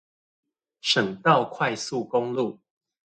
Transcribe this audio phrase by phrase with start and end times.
[0.03, 0.05] 省
[1.21, 2.59] 道快速公路